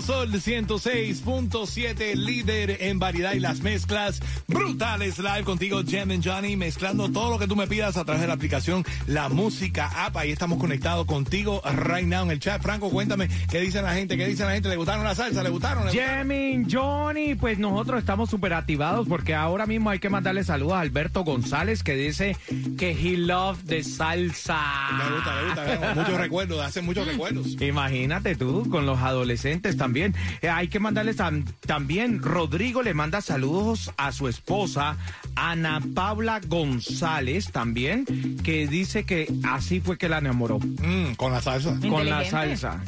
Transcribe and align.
Nuevo 0.00 0.06
sol 0.06 0.30
106.7, 0.32 2.14
líder 2.14 2.78
en 2.80 2.98
variedad 2.98 3.34
y 3.34 3.40
las 3.40 3.60
mezclas 3.60 4.20
brutales 4.46 5.18
live 5.18 5.44
contigo, 5.44 5.82
Jem 5.86 6.10
and 6.12 6.24
Johnny, 6.26 6.56
mezclando 6.56 7.10
todo 7.10 7.30
lo 7.30 7.38
que 7.38 7.46
tú 7.46 7.56
me 7.56 7.66
pidas 7.66 7.96
a 7.96 8.04
través 8.04 8.20
de 8.20 8.28
la 8.28 8.34
aplicación 8.34 8.84
La 9.06 9.28
Música 9.28 10.06
App. 10.06 10.16
Ahí 10.16 10.30
estamos 10.30 10.58
conectados 10.58 11.06
contigo 11.06 11.62
right 11.64 12.06
now 12.06 12.24
en 12.24 12.30
el 12.30 12.40
chat. 12.40 12.62
Franco, 12.62 12.90
cuéntame 12.90 13.28
qué 13.50 13.60
dicen 13.60 13.84
la 13.84 13.94
gente, 13.94 14.16
qué 14.16 14.26
dicen 14.26 14.46
la 14.46 14.52
gente. 14.52 14.68
¿Le 14.68 14.76
gustaron 14.76 15.04
la 15.04 15.14
salsa? 15.14 15.42
¿Le 15.42 15.50
gustaron? 15.50 15.88
Jemin, 15.88 16.68
Johnny, 16.70 17.34
pues 17.34 17.58
nosotros 17.58 18.00
estamos 18.00 18.30
súper 18.30 18.54
activados 18.54 19.08
porque 19.08 19.34
ahora 19.34 19.66
mismo 19.66 19.90
hay 19.90 19.98
que 19.98 20.08
mandarle 20.08 20.44
saludos 20.44 20.74
a 20.74 20.80
Alberto 20.80 21.24
González 21.24 21.82
que 21.82 21.94
dice 21.94 22.36
que 22.78 22.90
he 22.90 23.16
love 23.16 23.62
de 23.64 23.82
salsa. 23.82 24.60
Me 24.96 25.14
gusta, 25.14 25.34
me 25.34 25.76
gusta. 25.76 25.94
Muchos 25.94 26.20
recuerdos, 26.20 26.60
hace 26.60 26.80
muchos 26.80 27.06
recuerdos. 27.06 27.60
Imagínate 27.60 28.36
tú, 28.36 28.68
con 28.70 28.86
los 28.86 28.98
adolescentes 28.98 29.76
también. 29.76 29.89
Eh, 29.96 30.48
hay 30.48 30.68
que 30.68 30.80
mandarles 30.80 31.18
tam- 31.18 31.44
también, 31.66 32.22
Rodrigo 32.22 32.82
le 32.82 32.94
manda 32.94 33.20
saludos 33.20 33.92
a 33.96 34.12
su 34.12 34.28
esposa, 34.28 34.96
Ana 35.34 35.80
Paula 35.94 36.40
González 36.46 37.50
también, 37.52 38.04
que 38.42 38.66
dice 38.66 39.04
que 39.04 39.32
así 39.44 39.80
fue 39.80 39.98
que 39.98 40.08
la 40.08 40.18
enamoró, 40.18 40.58
Mm, 40.60 41.14
con 41.16 41.32
la 41.32 41.40
salsa. 41.40 41.78
con 41.88 42.08
la 42.08 42.24
salsa. 42.24 42.82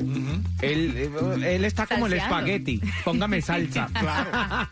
él, 0.62 0.95
eh, 0.97 1.56
él 1.56 1.64
está 1.64 1.86
como 1.86 2.06
el 2.06 2.14
espagueti, 2.14 2.80
póngame 3.05 3.42
salsa. 3.42 3.89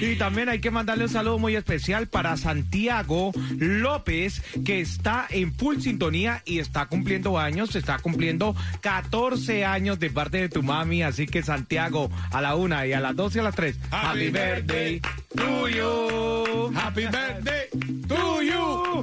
y 0.00 0.16
también 0.16 0.48
hay 0.48 0.60
que 0.60 0.70
mandarle 0.70 1.04
un 1.04 1.10
saludo 1.10 1.38
muy 1.38 1.56
especial 1.56 2.06
para 2.08 2.36
Santiago 2.36 3.32
López, 3.58 4.42
que 4.64 4.80
está 4.80 5.26
en 5.30 5.52
full 5.54 5.78
sintonía 5.80 6.42
y 6.44 6.58
está 6.58 6.86
cumpliendo 6.86 7.38
años, 7.38 7.74
está 7.76 7.98
cumpliendo 7.98 8.54
14 8.80 9.64
años 9.64 9.98
de 9.98 10.10
parte 10.10 10.38
de 10.38 10.48
tu 10.48 10.62
mami. 10.68 11.02
Así 11.02 11.26
que 11.26 11.42
Santiago, 11.42 12.10
a 12.30 12.40
la 12.40 12.54
una 12.54 12.86
y 12.86 12.92
a 12.92 13.00
las 13.00 13.16
dos 13.16 13.34
y 13.34 13.40
a 13.40 13.42
las 13.42 13.54
tres. 13.54 13.76
Happy 13.90 14.30
birthday 14.30 15.00
to 15.36 15.68
you. 15.68 16.72
Happy 16.76 17.02
birthday 17.06 17.68
to 18.06 18.42
you. 18.42 18.58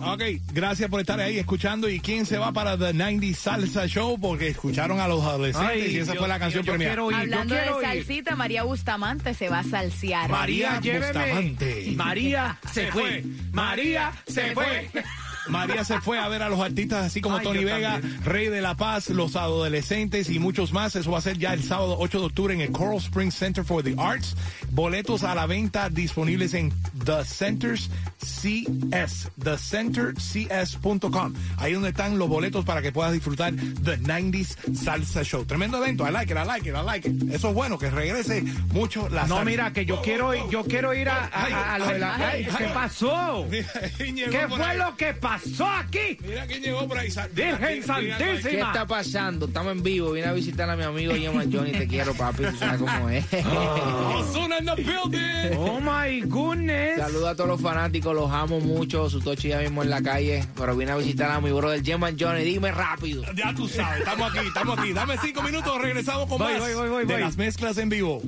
Ok, 0.08 0.22
gracias 0.54 0.90
por 0.90 1.00
estar 1.00 1.20
ahí 1.20 1.40
escuchando. 1.40 1.90
¿Y 1.90 2.00
quién 2.00 2.26
se 2.26 2.38
va 2.38 2.52
para 2.52 2.78
The 2.78 2.94
90 2.94 3.38
Salsa 3.38 3.88
Show? 3.88 4.20
Porque 4.20 4.48
escucharon 4.50 5.00
a 5.00 5.08
los 5.08 5.24
adolescentes 5.24 5.70
Ay, 5.86 5.96
y 5.96 6.00
esa 6.00 6.14
yo- 6.14 6.20
fue 6.20 6.28
la 6.28 6.40
canción 6.40 6.64
yo 6.64 6.72
premiada. 6.74 6.94
quiero 6.96 7.12
ir, 7.12 7.18
yo 7.18 7.24
Hablando 7.24 7.56
de 7.56 7.62
ir. 7.66 7.72
salsita, 7.82 8.36
María 8.36 8.64
Bustamante 8.64 9.34
se 9.34 9.50
va 9.50 9.60
a 9.60 9.64
salsear. 9.64 10.30
María 10.30 10.80
lléveme. 10.80 11.06
Bustamante. 11.08 11.94
María 11.96 12.58
se 12.72 12.92
fue. 12.92 13.24
María 13.52 14.12
se 14.28 14.54
fue. 14.54 14.90
María 15.48 15.84
se 15.84 16.00
fue 16.02 16.18
a 16.20 16.28
ver 16.28 16.42
a 16.42 16.50
los 16.50 16.60
artistas 16.60 17.06
así 17.06 17.22
como 17.22 17.38
Ay, 17.38 17.44
Tony 17.44 17.64
Vega, 17.64 17.94
también. 18.00 18.24
Rey 18.24 18.48
de 18.50 18.62
la 18.62 18.76
Paz, 18.76 19.10
los 19.10 19.36
adolescentes 19.36 20.30
y 20.30 20.40
muchos 20.40 20.74
más. 20.74 20.96
Eso 20.96 21.12
va 21.12 21.20
a 21.20 21.22
ser 21.22 21.38
ya 21.38 21.54
el 21.54 21.64
sábado 21.64 21.96
8 22.00 22.20
de 22.20 22.26
octubre 22.26 22.54
en 22.54 22.62
el 22.62 22.72
Coral 22.72 22.98
Springs 22.98 23.36
Center 23.36 23.64
for 23.64 23.84
the 23.84 23.96
Arts. 23.98 24.36
Boletos 24.72 25.24
a 25.24 25.36
la 25.36 25.46
venta 25.46 25.90
disponibles 25.90 26.54
en 26.54 26.74
The 27.06 27.24
Centers 27.26 27.90
CS, 28.20 29.30
thecentercs.com. 29.44 31.34
Ahí 31.58 31.74
donde 31.74 31.90
están 31.90 32.18
los 32.18 32.28
boletos 32.30 32.66
para 32.66 32.82
que 32.82 32.92
puedas 32.92 33.14
disfrutar 33.14 33.54
The 33.54 34.00
90s 34.00 34.76
Salsa 34.76 35.24
Show. 35.24 35.46
Tremendo 35.46 35.78
evento. 35.78 36.08
I 36.08 36.12
like 36.12 36.32
it, 36.34 36.38
I 36.40 36.46
like 36.46 36.68
it, 36.70 36.76
I 36.76 36.84
like 36.84 37.08
it. 37.08 37.32
Eso 37.34 37.50
es 37.50 37.54
bueno, 37.56 37.78
que 37.78 37.90
regrese 37.90 38.42
mucho 38.74 39.08
la 39.10 39.24
No, 39.24 39.36
salsa. 39.36 39.46
mira, 39.46 39.74
que 39.74 39.86
yo 39.86 40.02
quiero 40.02 40.34
ir, 40.34 40.42
yo 40.50 40.64
quiero 40.64 40.94
ir 40.94 41.10
a, 41.10 41.26
a- 41.26 41.30
Ay, 41.46 41.54
a- 41.54 41.74
a 41.76 41.80
lo 41.80 41.88
de 41.88 42.00
la. 42.00 42.16
ay, 42.16 42.24
Ay, 42.24 42.48
ay, 42.50 42.56
¿Qué 42.58 42.64
ay. 42.66 42.72
pasó? 42.74 43.46
¿Qué 43.52 44.48
fue 44.50 44.64
ahí. 44.64 44.78
lo 44.78 44.96
que 44.98 45.14
pasó 45.14 45.35
aquí? 45.80 46.18
Mira 46.26 46.46
quién 46.48 46.62
llegó 46.62 46.88
por 46.88 46.98
ahí. 46.98 47.10
Virgen 47.34 47.84
Santísima. 47.84 48.18
¿Qué 48.18 48.60
está 48.60 48.86
pasando? 48.86 49.46
Estamos 49.48 49.74
en 49.74 49.84
vivo. 49.84 50.12
Vine 50.12 50.28
a 50.28 50.34
visitar 50.34 50.70
a 50.70 50.76
mi 50.76 50.84
amigo 50.84 51.16
Yeman 51.16 51.52
Johnny. 51.52 51.72
Te 51.72 51.88
quiero, 51.88 52.14
papi. 52.14 52.44
Tú 52.44 52.58
sabes 52.58 52.80
cómo 52.80 53.10
es. 53.10 53.26
Ozuna 53.34 54.60
in 54.60 54.66
the 54.66 54.76
building. 54.76 55.58
Oh 55.58 55.80
my 55.80 56.22
goodness. 56.22 56.98
Saludos 57.00 57.30
a 57.30 57.36
todos 57.36 57.50
los 57.50 57.62
fanáticos. 57.62 58.16
Los 58.16 58.32
amo 58.32 58.60
mucho. 58.60 59.10
Su 59.10 59.20
tochi 59.20 59.50
ya 59.50 59.60
mismo 59.60 59.84
en 59.84 59.90
la 59.90 60.02
calle. 60.02 60.46
Pero 60.56 60.76
vine 60.76 60.92
a 60.92 60.98
visitar 60.98 61.32
a 61.32 61.42
mi 61.42 61.52
brother 61.52 61.82
Yeman 61.82 62.16
Johnny. 62.20 62.44
Dime 62.44 62.72
rápido. 62.72 63.24
Ya 63.36 63.54
tú 63.54 63.68
sabes, 63.68 64.00
estamos 64.00 64.36
aquí, 64.36 64.48
estamos 64.48 64.80
aquí. 64.80 64.94
Dame 64.94 65.18
cinco 65.22 65.42
minutos, 65.42 65.82
regresamos 65.82 66.28
con 66.28 66.38
Voy, 66.38 66.54
más 66.54 66.62
voy, 66.62 66.74
voy, 66.74 66.90
voy, 66.90 67.06
de 67.06 67.14
voy. 67.14 67.22
las 67.24 67.38
mezclas 67.38 67.78
en 67.78 67.90
vivo. 67.90 68.22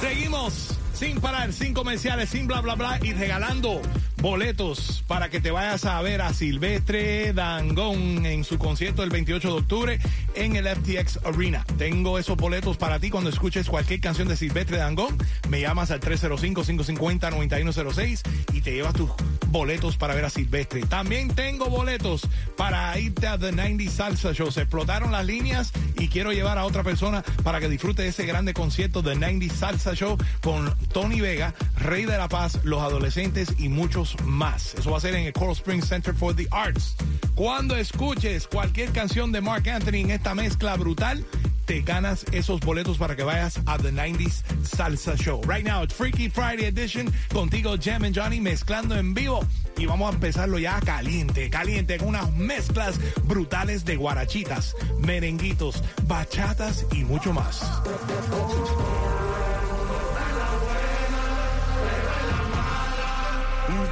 Seguimos 0.00 0.78
sin 0.92 1.20
parar, 1.20 1.52
sin 1.52 1.74
comerciales, 1.74 2.30
sin 2.30 2.46
bla, 2.46 2.60
bla, 2.60 2.74
bla 2.74 2.98
y 3.02 3.12
regalando 3.12 3.80
boletos 4.24 5.04
para 5.06 5.28
que 5.28 5.38
te 5.38 5.50
vayas 5.50 5.84
a 5.84 6.00
ver 6.00 6.22
a 6.22 6.32
Silvestre 6.32 7.34
Dangón 7.34 8.24
en 8.24 8.42
su 8.42 8.56
concierto 8.56 9.02
el 9.02 9.10
28 9.10 9.48
de 9.48 9.54
octubre 9.54 10.00
en 10.34 10.56
el 10.56 10.66
FTX 10.66 11.20
Arena. 11.26 11.66
Tengo 11.76 12.18
esos 12.18 12.34
boletos 12.34 12.78
para 12.78 12.98
ti 12.98 13.10
cuando 13.10 13.28
escuches 13.28 13.68
cualquier 13.68 14.00
canción 14.00 14.26
de 14.26 14.38
Silvestre 14.38 14.78
Dangón. 14.78 15.18
Me 15.50 15.60
llamas 15.60 15.90
al 15.90 16.00
305-550-9106 16.00 18.22
y 18.54 18.62
te 18.62 18.72
llevas 18.72 18.94
tus 18.94 19.10
boletos 19.48 19.98
para 19.98 20.14
ver 20.14 20.24
a 20.24 20.30
Silvestre. 20.30 20.80
También 20.86 21.28
tengo 21.28 21.66
boletos 21.66 22.26
para 22.56 22.98
irte 22.98 23.26
a 23.26 23.36
The 23.36 23.52
90 23.52 23.90
Salsa 23.90 24.32
Show. 24.32 24.50
Se 24.50 24.62
explotaron 24.62 25.12
las 25.12 25.26
líneas 25.26 25.70
y 25.98 26.08
quiero 26.08 26.32
llevar 26.32 26.56
a 26.56 26.64
otra 26.64 26.82
persona 26.82 27.22
para 27.42 27.60
que 27.60 27.68
disfrute 27.68 28.00
de 28.00 28.08
ese 28.08 28.24
grande 28.24 28.54
concierto 28.54 29.02
The 29.02 29.16
90 29.16 29.54
Salsa 29.54 29.94
Show 29.94 30.16
con 30.40 30.74
Tony 30.94 31.20
Vega, 31.20 31.52
Rey 31.76 32.06
de 32.06 32.16
la 32.16 32.30
Paz, 32.30 32.60
los 32.64 32.80
adolescentes 32.80 33.56
y 33.58 33.68
muchos 33.68 34.13
más. 34.24 34.74
Eso 34.74 34.90
va 34.90 34.98
a 34.98 35.00
ser 35.00 35.14
en 35.14 35.26
el 35.26 35.32
Coral 35.32 35.52
Springs 35.52 35.88
Center 35.88 36.14
for 36.14 36.34
the 36.34 36.46
Arts. 36.50 36.96
Cuando 37.34 37.76
escuches 37.76 38.46
cualquier 38.46 38.90
canción 38.92 39.32
de 39.32 39.40
Mark 39.40 39.68
Anthony 39.68 39.96
en 39.96 40.10
esta 40.10 40.34
mezcla 40.34 40.76
brutal, 40.76 41.24
te 41.64 41.80
ganas 41.80 42.24
esos 42.32 42.60
boletos 42.60 42.98
para 42.98 43.16
que 43.16 43.22
vayas 43.22 43.60
a 43.66 43.78
The 43.78 43.92
90s 43.92 44.42
Salsa 44.62 45.16
Show. 45.16 45.40
Right 45.46 45.64
now, 45.64 45.82
it's 45.82 45.94
Freaky 45.94 46.28
Friday 46.28 46.66
Edition, 46.66 47.12
contigo 47.32 47.76
Jam 47.80 48.04
and 48.04 48.14
Johnny 48.14 48.40
mezclando 48.40 48.96
en 48.96 49.14
vivo. 49.14 49.40
Y 49.76 49.86
vamos 49.86 50.10
a 50.10 50.14
empezarlo 50.14 50.58
ya 50.58 50.78
caliente, 50.80 51.50
caliente, 51.50 51.98
con 51.98 52.08
unas 52.08 52.32
mezclas 52.34 52.98
brutales 53.24 53.84
de 53.84 53.96
guarachitas, 53.96 54.76
merenguitos, 54.98 55.82
bachatas 56.06 56.86
y 56.92 57.04
mucho 57.04 57.32
más. 57.32 57.62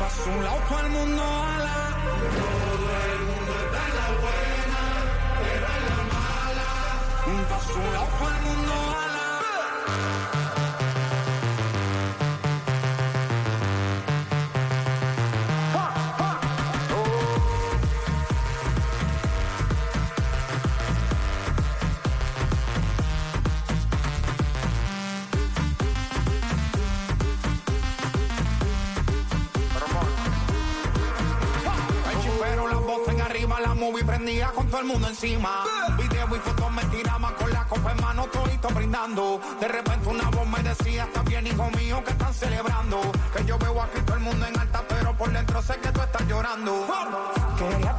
Paso 0.03 0.31
un 0.31 0.45
lado 0.45 0.59
todo 0.69 0.81
el 0.81 0.89
mundo 0.91 1.23
ala. 1.23 1.97
Paso 7.49 7.75
un 7.79 7.93
lado 7.95 8.09
todo 8.19 8.29
el 8.29 8.43
mundo 8.43 8.73
ala. 8.99 10.42
Movie 33.93 34.05
prendía 34.05 34.49
con 34.55 34.67
todo 34.69 34.81
el 34.81 34.87
mundo 34.87 35.09
encima. 35.09 35.65
Video 35.99 36.27
y 36.35 36.39
fotos 36.39 36.73
me 36.73 36.83
tiraban 36.85 37.35
con 37.35 37.51
la 37.51 37.65
copa 37.65 37.93
en 37.93 38.01
mano, 38.01 38.27
todito 38.27 38.69
brindando. 38.69 39.41
De 39.61 39.69
repente 39.69 40.09
una 40.09 40.31
voz 40.31 40.47
me 40.47 40.63
decía, 40.63 41.05
está 41.05 41.23
bien 41.23 41.47
hijo 41.47 41.71
mío, 41.77 42.03
que 42.03 42.13
están 42.13 42.33
celebrando. 42.33 43.01
Que 43.37 43.45
yo 43.45 43.59
veo 43.59 43.83
aquí 43.83 44.01
todo 44.07 44.17
el 44.17 44.23
mundo 44.23 44.47
en 44.47 44.59
alta, 44.59 44.83
pero 44.89 45.15
por 45.15 45.31
dentro 45.31 45.61
sé 45.63 45.77
que 45.77 45.91
tú 45.91 46.01
estás 46.01 46.27
llorando. 46.27 46.87
Querías 47.59 47.92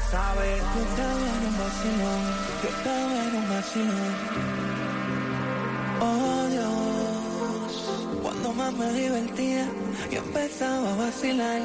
sabe. 0.00 0.60
Tú 0.72 0.80
te 0.96 1.06
vienes 1.20 1.54
vacilón, 1.58 2.22
yo 2.62 2.68
estaba 2.76 3.14
en 3.24 3.36
un 3.36 3.48
vacilón. 3.48 4.14
Oh 6.00 6.46
Dios, 6.50 8.20
cuando 8.22 8.52
más 8.52 8.72
me 8.74 8.92
divertía, 8.92 9.66
yo 10.10 10.18
empezaba 10.18 10.92
a 10.92 10.96
vacilar. 10.96 11.60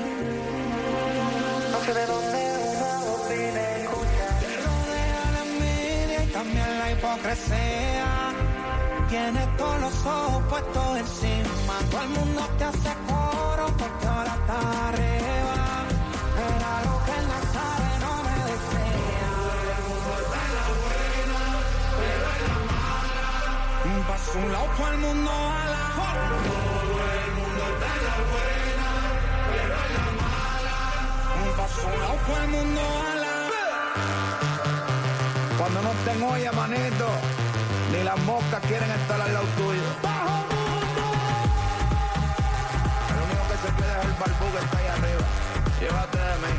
No 1.72 1.80
sé 1.86 1.94
de 1.94 2.06
dónde 2.06 2.40
una 2.72 2.92
opina 3.16 3.62
escucha. 3.82 4.26
Te 4.40 4.50
rodea 4.66 5.24
la 5.36 5.42
envidia 5.50 6.24
y 6.24 6.28
también 6.28 6.80
la 6.80 6.92
hipocresía. 6.92 8.08
Tienes 9.10 9.58
todos 9.58 9.82
los 9.82 10.06
ojos 10.06 10.44
puestos 10.50 10.98
encima. 10.98 11.74
Todo 11.90 12.02
el 12.02 12.10
mundo 12.10 12.42
te 12.58 12.64
hace 12.64 12.92
coro 13.08 13.66
porque 13.78 14.08
ahora 14.08 14.34
está 14.40 14.88
arriba. 14.88 15.51
Un 24.34 24.52
lado 24.52 24.66
todo 24.78 24.88
el 24.88 24.98
mundo 25.00 25.30
a 25.30 25.66
la 25.66 25.92
Paso 31.58 31.82
un 31.86 32.00
lado 32.00 32.16
todo 32.26 32.38
el 32.42 32.48
mundo 32.50 32.82
a 32.82 33.16
la 33.16 33.32
Cuando 35.58 35.82
no 35.82 35.92
estén 35.92 36.24
olla, 36.24 36.52
manito, 36.54 37.08
ni 37.92 38.04
las 38.04 38.20
moscas 38.22 38.62
quieren 38.68 38.90
estar 38.90 39.22
al 39.22 39.34
lado 39.34 39.46
tuyo. 39.58 39.84
El 43.10 43.18
único 43.26 43.44
que 43.50 43.58
se 43.58 43.70
queda 43.76 44.00
es 44.00 44.06
el 44.06 44.14
barbú 44.14 44.46
que 44.54 44.60
está 44.64 44.78
ahí 44.78 44.88
arriba. 44.88 45.26
Llévate 45.80 46.18
de 46.18 46.36
mí. 46.42 46.54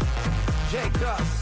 J. 0.70 1.42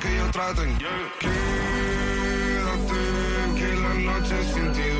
que 0.00 0.08
ellos 0.08 0.30
traten. 0.32 0.78
Quédate, 1.18 1.40
que 3.56 3.68
la 3.76 3.94
noche 3.94 4.36
sin 4.52 4.72
ti 4.72 4.99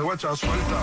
Dale 0.00 0.08
guacha, 0.08 0.34
suelta. 0.34 0.80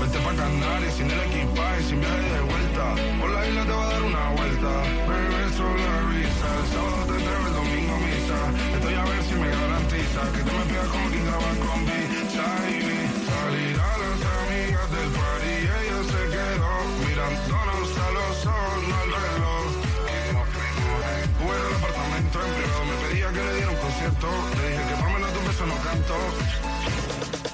Vente 0.00 0.18
pa' 0.24 0.32
Canarias 0.32 0.94
sin 0.94 1.10
el 1.10 1.20
equipaje, 1.20 1.82
sin 1.82 2.00
viaje 2.00 2.28
de 2.32 2.40
vuelta. 2.40 2.84
Por 3.20 3.30
la 3.30 3.46
isla 3.46 3.62
te 3.66 3.72
va 3.72 3.84
a 3.84 3.92
dar 3.92 4.02
una 4.02 4.30
vuelta. 4.30 4.70
Bebé, 5.08 5.42
solo 5.52 5.84
avisa. 6.00 6.48
El 6.56 6.66
sábado 6.72 7.00
te 7.12 7.16
traigo, 7.24 7.46
el 7.46 7.54
domingo 7.60 7.94
misa. 8.08 8.40
Estoy 8.72 8.94
a 8.94 9.04
ver 9.04 9.22
si 9.28 9.34
me 9.34 9.48
garantiza 9.52 10.20
que 10.32 10.40
te 10.48 10.52
me 10.56 10.64
pegas 10.64 10.88
como 10.88 11.08
quien 11.12 11.24
graba 11.28 11.50
con 11.60 11.80
visa 11.84 12.46
y 12.72 12.80
Salir 13.28 13.76
a 13.76 13.92
las 14.00 14.20
amigas 14.40 14.88
del 14.96 15.08
party 15.12 15.52
y 15.52 15.68
ella 15.76 16.00
se 16.12 16.22
quedó 16.32 16.72
mirándonos 17.04 17.90
a 18.00 18.08
los 18.16 18.36
ojos, 18.48 18.84
al 18.96 19.10
reloj. 19.12 19.68
Jugué 21.36 21.56
el 21.60 21.74
apartamento 21.76 22.36
en 22.40 22.50
privado, 22.56 22.84
me 22.88 22.96
pedía 23.04 23.28
que 23.28 23.42
le 23.44 23.52
diera 23.56 23.70
un 23.76 23.76
concierto. 23.76 24.28
Le 24.56 24.64
dije 24.72 24.82
que 24.88 24.96
de 24.96 25.38
un 25.38 25.44
beso 25.44 25.66
no 25.66 25.76
canto. 25.84 26.16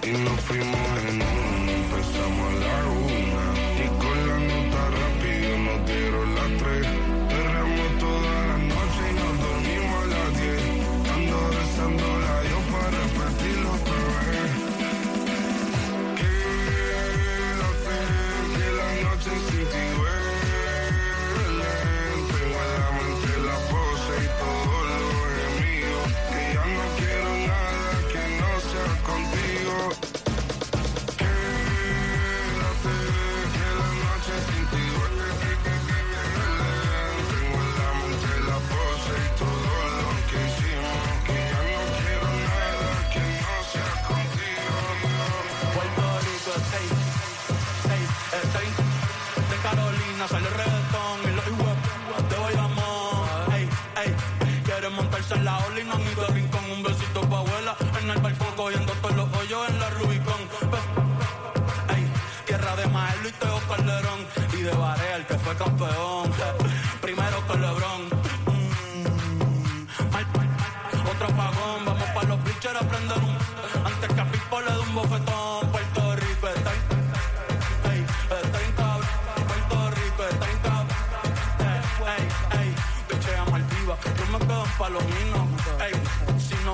Y 0.08 0.12
nos 0.12 0.40
fuimos 0.40 0.80
en 1.06 1.20
una, 1.20 1.72
empezamos 1.72 2.54
a 2.54 2.60
la 2.60 2.86
una. 2.86 3.57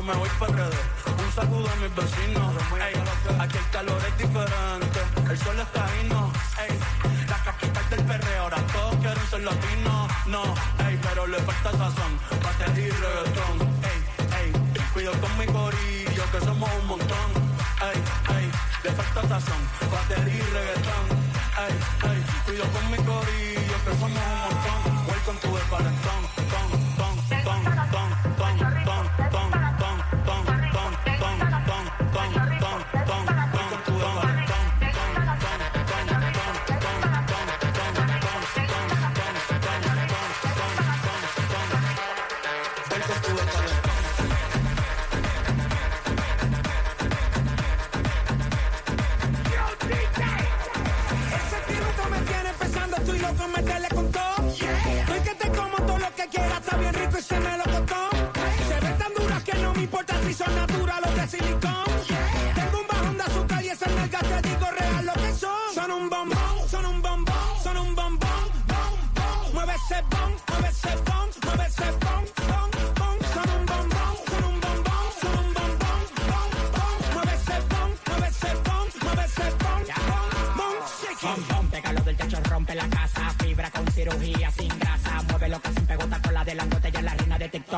me 0.04 0.12
voy 0.14 0.28
para. 0.38 0.66
Un 0.66 1.32
saludo 1.34 1.68
a 1.70 1.76
mis 1.76 1.94
vecinos. 1.94 2.54
Ey, 2.86 2.94
aquí 3.40 3.58
el 3.58 3.70
calor 3.70 4.00
es 4.06 4.18
diferente. 4.18 5.00
El 5.30 5.38
sol 5.38 5.58
está 5.58 5.86
ahí, 5.86 6.08
no. 6.08 6.30
Ey, 6.62 6.78
las 7.28 7.40
casquitas 7.40 7.90
del 7.90 8.04
perreo. 8.04 8.42
Ahora 8.42 8.58
todos 8.72 8.96
quieren 8.96 9.26
ser 9.30 9.40
latinos. 9.40 10.10
No, 10.26 10.42
ey, 10.86 10.98
pero 11.02 11.26
le 11.26 11.38
falta 11.38 11.70
sazón. 11.72 12.12
Batería 12.42 12.88
y 12.88 12.90
reggaetón. 12.90 13.56
Ey, 13.90 13.98
ey, 14.40 14.52
cuido 14.92 15.12
con 15.20 15.38
mi 15.38 15.46
corillo 15.46 16.24
que 16.32 16.40
somos 16.40 16.70
un 16.80 16.86
montón. 16.86 17.28
Ey, 17.88 17.98
ey, 18.36 18.50
le 18.84 18.90
falta 18.92 19.20
sazón. 19.28 19.62
Batería 19.90 20.34
y 20.34 20.50
reggaetón. 20.56 21.04
Ey, 21.64 21.74
ey, 22.10 22.24
cuido 22.44 22.64
con 22.74 22.90
mi 22.90 22.98
corillo 22.98 23.76
que 23.84 23.90
somos 23.98 24.10
un 24.10 24.12
montón. 24.12 24.43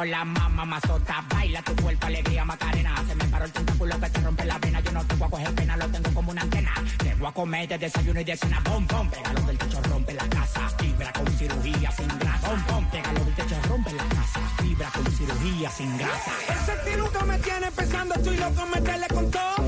la 0.06 0.24
mamá 0.24 0.64
mazota. 0.64 1.24
Baila 1.28 1.62
tu 1.62 1.74
cuerpo, 1.76 2.06
alegría, 2.06 2.44
macarena. 2.44 2.94
Se 3.08 3.14
me 3.14 3.24
paró 3.24 3.44
el 3.44 3.52
tentáculo 3.52 4.00
que 4.00 4.10
te 4.10 4.20
rompe 4.20 4.44
la 4.44 4.58
vena. 4.58 4.80
Yo 4.80 4.92
no 4.92 5.04
te 5.04 5.14
voy 5.14 5.26
a 5.26 5.30
coger 5.30 5.54
pena, 5.54 5.76
lo 5.76 5.88
tengo 5.88 6.10
como 6.14 6.30
una 6.30 6.42
antena. 6.42 6.72
Te 6.98 7.14
voy 7.14 7.28
a 7.28 7.32
comer 7.32 7.68
de 7.68 7.78
desayuno 7.78 8.20
y 8.20 8.24
de 8.24 8.36
cena. 8.36 8.60
Bom, 8.64 8.86
bom, 8.86 9.10
pégalo 9.10 9.40
del 9.42 9.58
techo, 9.58 9.80
rompe 9.82 10.14
la 10.14 10.28
casa. 10.28 10.68
Fibra 10.78 11.12
con 11.12 11.26
cirugía 11.38 11.90
sin 11.90 12.08
grasa. 12.18 12.48
Bom, 12.48 12.64
bom, 12.68 12.90
pégalo 12.90 13.24
del 13.24 13.34
techo, 13.34 13.56
rompe 13.68 13.92
la 13.92 14.04
casa. 14.04 14.40
Fibra 14.62 14.90
con 14.90 15.12
cirugía 15.12 15.70
sin 15.70 15.98
grasa. 15.98 16.32
Ese 16.48 16.72
estilo 16.72 17.10
que 17.12 17.24
me 17.24 17.38
tiene 17.38 17.70
pensando, 17.72 18.14
estoy 18.14 18.36
loco, 18.36 18.66
meterle 18.66 19.06
con 19.08 19.30
todo. 19.30 19.65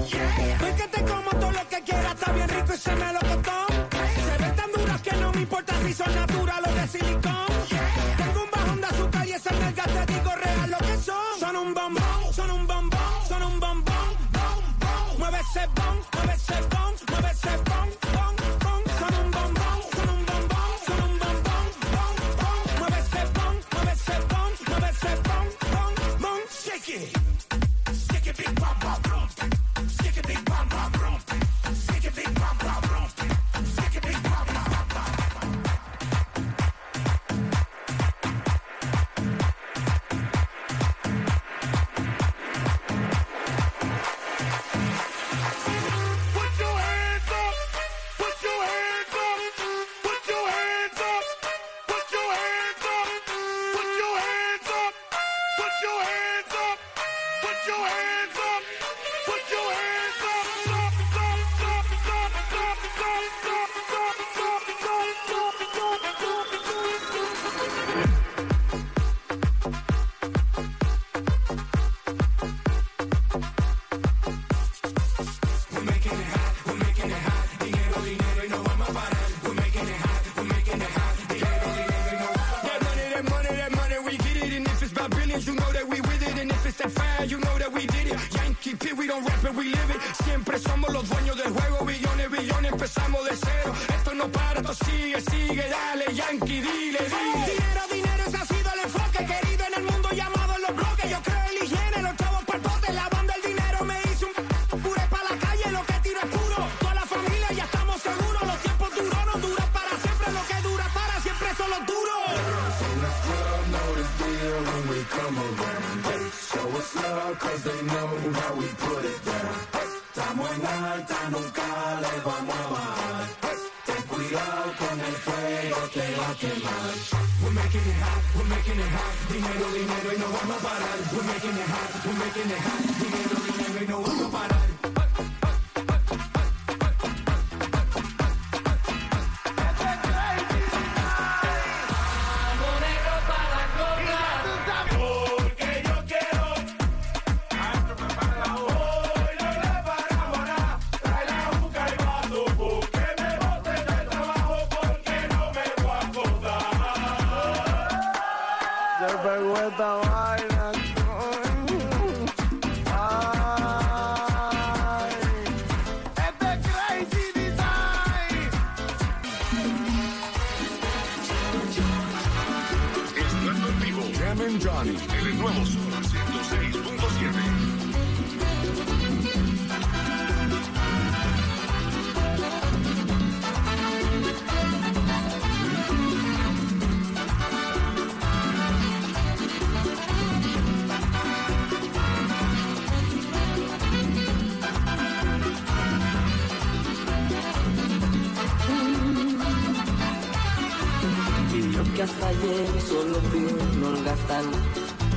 dinero, 132.99 133.37
dinero 133.47 133.85
y 133.85 133.87
no 133.87 133.99
voy 134.00 134.26
a 134.26 134.31
parar. 134.31 134.77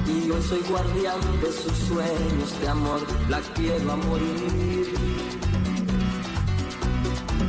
Y 0.08 0.32
hoy 0.32 0.42
soy 0.44 0.62
guardián 0.70 1.20
de 1.42 1.52
sus 1.52 1.78
sueños 1.88 2.60
de 2.62 2.68
amor, 2.68 3.02
la 3.30 3.40
quiero 3.56 3.92
a 3.92 3.96
morir. 3.96 4.94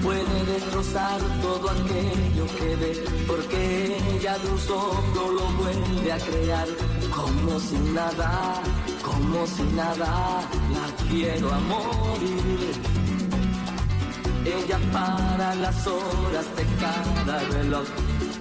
Puede 0.02 0.44
destrozar 0.46 1.20
todo 1.40 1.70
aquello 1.70 2.46
que 2.58 2.76
ve, 2.76 3.04
porque 3.26 3.96
ella 4.14 4.38
de 4.38 4.48
un 4.48 4.58
soplo 4.58 5.32
lo 5.32 5.46
vuelve 5.62 6.12
a 6.12 6.18
crear. 6.18 6.68
Como 7.14 7.60
si 7.60 7.76
nada, 7.94 8.62
como 9.02 9.46
si 9.46 9.62
nada, 9.74 10.40
la 10.74 11.06
quiero 11.08 11.52
a 11.52 11.58
morir. 11.60 12.72
Ella 14.44 14.78
para 14.92 15.54
las 15.54 15.86
horas 15.86 16.46
de 16.56 16.64
cada 16.80 17.38
reloj 17.50 17.86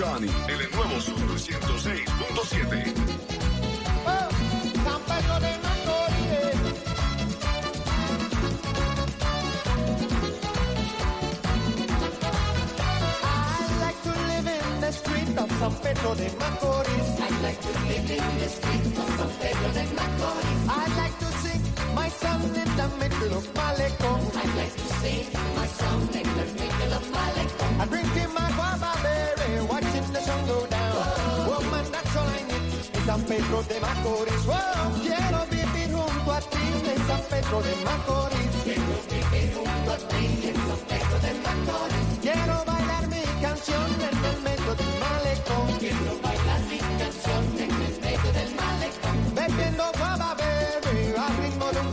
Johnny 0.00 0.30
el 0.48 0.70
nuevo 0.74 0.98
Sur 0.98 1.29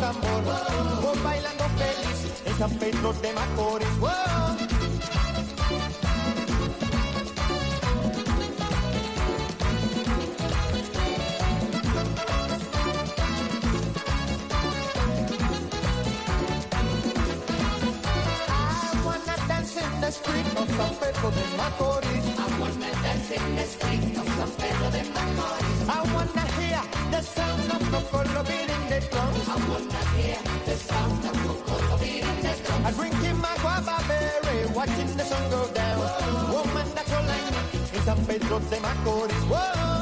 tambor. 0.08 0.44
Voy 1.02 1.20
bailando 1.24 1.64
feliz 1.78 2.42
en 2.46 2.58
de 2.58 2.70
street 20.12 20.48
of 20.58 20.68
San 20.78 20.94
de 21.32 21.44
Macorís. 21.58 22.26
I 22.38 22.40
wanna 22.60 22.92
dance 23.04 23.32
in 23.32 23.56
the 23.56 23.64
street 23.64 24.18
of 24.18 24.28
San 24.38 24.52
Pedro 24.58 24.90
de 24.92 25.04
Macorís. 25.14 25.90
I 25.90 25.92
wanna 26.14 26.47
the 27.12 27.22
sound 27.22 27.72
of 27.72 27.82
Coco 27.92 28.44
beating 28.44 28.70
in 28.70 28.84
the 28.90 29.00
drums. 29.10 29.50
I 29.50 29.56
wanna 29.70 30.04
hear 30.16 30.40
the 30.66 30.76
sound 30.76 31.26
of 31.26 31.36
Coco 31.46 31.98
beating 32.00 32.42
the 32.46 32.54
drums. 32.64 32.86
I'm 32.86 32.94
drinking 32.94 33.38
my 33.38 33.56
guava 33.62 33.98
berry, 34.08 34.66
watching 34.76 35.12
the 35.18 35.24
sun 35.24 35.50
go 35.50 35.68
down. 35.74 36.00
Woman, 36.54 36.88
that's 36.96 37.14
all 37.14 37.30
I 37.30 37.40
need 37.50 37.96
in 37.96 38.02
San 38.02 38.26
Pedro 38.26 38.60
de 38.60 38.78
Macorís. 38.86 39.44
Whoa. 39.52 39.58
Whoa, 39.58 39.97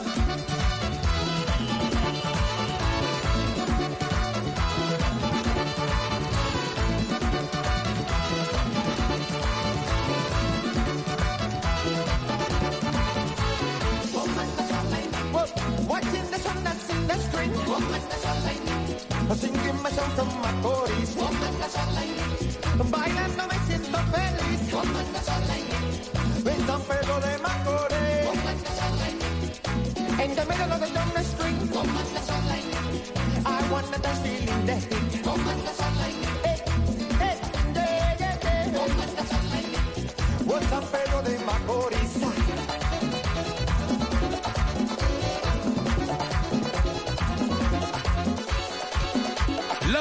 Singing 19.41 19.81
my 19.83 19.91
song 19.91 20.09
from 20.17 20.29
Macorís. 20.43 21.15
Woman, 21.17 21.53
that's 21.59 21.77
all 21.77 21.97
I 22.03 22.07
need. 22.17 22.91
Bailando 22.91 23.43
me 23.49 23.57
siento 23.67 23.99
feliz. 24.11 24.61
Woman, 24.73 25.07
that's 25.13 25.29
all 25.29 25.51
I 25.57 25.61
need. 25.69 26.47
En 26.51 26.59
San 26.67 26.81
Pedro 26.87 27.15
de 27.25 27.33
Macorís. 27.45 28.25
Woman, 28.27 28.57
that's 28.65 28.81
all 28.85 28.99
I 29.07 29.11
need. 29.21 30.23
In 30.23 30.35
the 30.35 30.45
middle 30.49 30.71
of 30.75 30.79
the 30.79 30.89
down 30.95 31.09
the 31.13 31.23
street. 31.23 31.59
Woman, 31.75 32.07
that's 32.13 32.29
all 32.35 32.49
I 32.57 32.61
need. 32.71 33.03
I 33.45 33.71
wanna 33.71 33.97
dance 33.99 34.19
feeling 34.19 34.65
the 34.65 34.75
heat. 34.75 35.84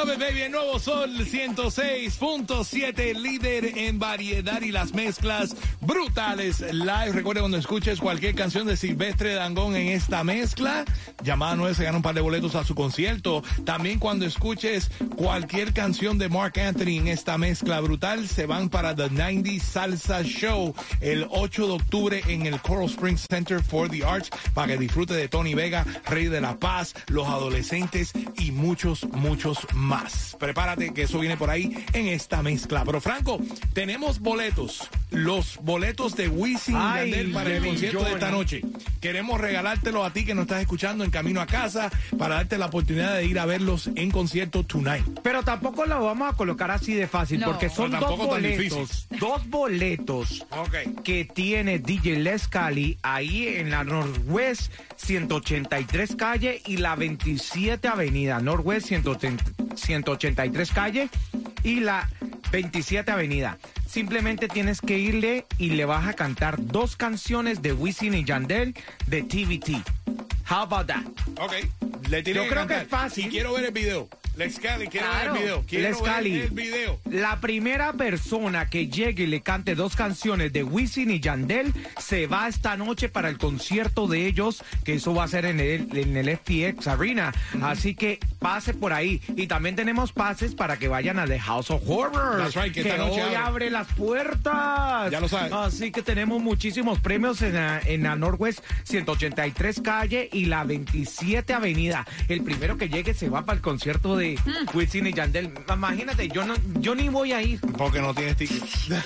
Love 0.04 0.18
baby, 0.18 0.42
el 0.42 0.52
nuevo 0.52 0.78
Sol 0.78 1.10
106.7, 1.16 3.14
líder 3.14 3.78
en 3.78 3.98
variedad 3.98 4.60
y 4.60 4.70
las 4.70 4.92
mezclas 4.92 5.56
brutales 5.86 6.60
live. 6.72 7.12
Recuerda 7.12 7.40
cuando 7.40 7.58
escuches 7.58 8.00
cualquier 8.00 8.34
canción 8.34 8.66
de 8.66 8.76
Silvestre 8.76 9.34
Dangón 9.34 9.76
en 9.76 9.88
esta 9.88 10.24
mezcla, 10.24 10.84
llamada 11.22 11.56
9 11.56 11.74
se 11.74 11.84
gana 11.84 11.98
un 11.98 12.02
par 12.02 12.14
de 12.14 12.20
boletos 12.20 12.54
a 12.54 12.64
su 12.64 12.74
concierto. 12.74 13.42
También 13.64 13.98
cuando 13.98 14.24
escuches 14.24 14.90
cualquier 15.16 15.72
canción 15.72 16.18
de 16.18 16.28
Mark 16.28 16.58
Anthony 16.58 16.98
en 16.98 17.08
esta 17.08 17.36
mezcla 17.38 17.80
brutal, 17.80 18.28
se 18.28 18.46
van 18.46 18.68
para 18.68 18.94
The 18.94 19.10
90 19.10 19.62
Salsa 19.62 20.22
Show 20.22 20.74
el 21.00 21.26
8 21.30 21.66
de 21.66 21.72
octubre 21.72 22.22
en 22.28 22.46
el 22.46 22.60
Coral 22.60 22.86
Springs 22.86 23.26
Center 23.28 23.62
for 23.62 23.88
the 23.88 24.04
Arts 24.04 24.30
para 24.54 24.68
que 24.68 24.78
disfrute 24.78 25.14
de 25.14 25.28
Tony 25.28 25.54
Vega, 25.54 25.84
Rey 26.06 26.26
de 26.26 26.40
la 26.40 26.56
Paz, 26.58 26.94
los 27.08 27.28
adolescentes 27.28 28.12
y 28.38 28.52
muchos, 28.52 29.04
muchos 29.12 29.66
más. 29.74 30.36
Prepárate 30.38 30.94
que 30.94 31.02
eso 31.02 31.18
viene 31.18 31.36
por 31.36 31.50
ahí 31.50 31.84
en 31.92 32.08
esta 32.08 32.42
mezcla. 32.42 32.84
Pero 32.84 33.00
Franco, 33.00 33.38
tenemos 33.74 34.20
boletos, 34.20 34.88
los 35.10 35.56
boletos 35.56 35.73
de 35.78 36.28
Wisin 36.28 36.74
y 36.76 36.78
Ay, 36.80 37.10
Yandel 37.10 37.32
para 37.32 37.56
el 37.56 37.64
concierto 37.64 38.04
de 38.04 38.12
esta 38.12 38.30
noche. 38.30 38.62
Queremos 39.00 39.40
regalártelo 39.40 40.04
a 40.04 40.12
ti 40.12 40.24
que 40.24 40.34
nos 40.34 40.42
estás 40.42 40.60
escuchando 40.60 41.02
en 41.04 41.10
camino 41.10 41.40
a 41.40 41.46
casa 41.46 41.90
para 42.16 42.36
darte 42.36 42.58
la 42.58 42.66
oportunidad 42.66 43.16
de 43.16 43.26
ir 43.26 43.38
a 43.40 43.44
verlos 43.44 43.90
en 43.96 44.10
concierto 44.10 44.64
tonight. 44.64 45.04
Pero 45.22 45.42
tampoco 45.42 45.84
lo 45.84 46.02
vamos 46.04 46.32
a 46.32 46.36
colocar 46.36 46.70
así 46.70 46.94
de 46.94 47.08
fácil, 47.08 47.40
No. 47.40 47.46
porque 47.46 47.68
son 47.68 47.90
dos 47.90 48.16
boletos, 48.16 49.08
dos 49.18 49.48
boletos 49.48 50.46
que 51.02 51.24
tiene 51.24 51.80
DJ 51.80 52.16
Les 52.20 52.46
Cali 52.46 52.96
ahí 53.02 53.48
en 53.48 53.70
la 53.70 53.82
Northwest 53.84 54.72
183 54.96 56.14
calle 56.16 56.62
y 56.66 56.76
la 56.76 56.94
27 56.94 57.88
avenida, 57.88 58.40
Northwest 58.40 58.86
183 59.74 60.70
calle 60.70 61.08
y 61.64 61.80
la 61.80 62.08
27 62.52 63.10
avenida. 63.10 63.58
Simplemente 63.94 64.48
tienes 64.48 64.80
que 64.80 64.98
irle 64.98 65.46
y 65.56 65.70
le 65.70 65.84
vas 65.84 66.08
a 66.08 66.14
cantar 66.14 66.56
dos 66.58 66.96
canciones 66.96 67.62
de 67.62 67.72
Wisin 67.72 68.14
y 68.14 68.24
Yandel 68.24 68.74
de 69.06 69.22
TVT. 69.22 69.70
How 70.50 70.62
about 70.62 70.88
that? 70.88 71.04
Ok. 71.40 71.52
Le 72.08 72.24
Yo 72.24 72.42
que 72.42 72.48
creo 72.48 72.66
que 72.66 72.78
es 72.78 72.88
fácil. 72.88 73.26
Y 73.26 73.28
quiero 73.28 73.52
ver 73.52 73.66
el 73.66 73.70
video. 73.70 74.08
Lex 74.36 74.58
Cali, 74.58 74.88
quiero 74.88 75.06
ver 75.12 75.26
el 75.28 75.32
video. 75.32 75.64
Quiero 75.66 75.88
Les 75.88 76.02
Cali, 76.02 76.32
ver 76.32 76.42
el 76.42 76.50
video. 76.50 77.00
La 77.10 77.40
primera 77.40 77.92
persona 77.92 78.68
que 78.68 78.88
llegue 78.88 79.24
y 79.24 79.26
le 79.26 79.42
cante 79.42 79.74
dos 79.76 79.94
canciones 79.94 80.52
de 80.52 80.64
Wisin 80.64 81.10
y 81.12 81.20
Yandel 81.20 81.72
se 81.98 82.26
va 82.26 82.48
esta 82.48 82.76
noche 82.76 83.08
para 83.08 83.28
el 83.28 83.38
concierto 83.38 84.08
de 84.08 84.26
ellos, 84.26 84.64
que 84.84 84.94
eso 84.94 85.14
va 85.14 85.24
a 85.24 85.28
ser 85.28 85.44
en 85.44 85.60
el, 85.60 85.96
en 85.96 86.16
el 86.16 86.36
FTX 86.36 86.88
Arena. 86.88 87.32
Así 87.62 87.94
que 87.94 88.18
pase 88.40 88.74
por 88.74 88.92
ahí. 88.92 89.20
Y 89.36 89.46
también 89.46 89.76
tenemos 89.76 90.12
pases 90.12 90.54
para 90.54 90.78
que 90.78 90.88
vayan 90.88 91.18
a 91.20 91.26
The 91.26 91.38
House 91.38 91.70
of 91.70 91.88
Horror. 91.88 92.38
That's 92.38 92.56
right, 92.56 92.74
que 92.74 92.82
noche 92.82 93.22
hoy 93.22 93.34
abre. 93.34 93.36
abre 93.36 93.70
las 93.70 93.86
puertas. 93.88 95.12
Ya 95.12 95.20
lo 95.20 95.28
sabes. 95.28 95.52
Así 95.52 95.92
que 95.92 96.02
tenemos 96.02 96.42
muchísimos 96.42 96.98
premios 96.98 97.40
en 97.42 97.54
la, 97.54 97.80
en 97.80 98.02
la 98.02 98.16
Northwest 98.16 98.64
183 98.82 99.80
calle 99.80 100.28
y 100.32 100.46
la 100.46 100.64
27 100.64 101.52
avenida. 101.52 102.04
El 102.28 102.42
primero 102.42 102.76
que 102.76 102.88
llegue 102.88 103.14
se 103.14 103.28
va 103.28 103.44
para 103.44 103.56
el 103.56 103.62
concierto 103.62 104.16
de 104.16 104.23
Wisin 104.74 105.06
y 105.06 105.12
Yandel. 105.12 105.50
Imagínate, 105.72 106.28
yo 106.28 106.44
no, 106.44 106.54
yo 106.80 106.94
ni 106.94 107.08
voy 107.08 107.32
a 107.32 107.42
ir. 107.42 107.60
Porque 107.76 108.00
no 108.00 108.14
tienes 108.14 108.36
ticket. 108.36 108.62